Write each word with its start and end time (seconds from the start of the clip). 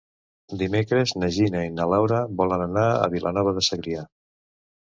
Dimecres 0.61 1.13
na 1.23 1.29
Gina 1.35 1.61
i 1.67 1.75
na 1.75 1.87
Laura 1.93 2.23
volen 2.41 2.65
anar 2.67 2.89
a 2.95 3.07
Vilanova 3.15 3.57
de 3.61 3.67
Segrià. 3.71 4.05